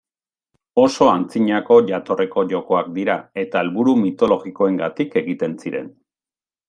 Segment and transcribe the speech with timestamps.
[0.83, 5.93] Oso antzinako jatorriko jokoak dira eta helburu mitologikoengatik egiten ziren.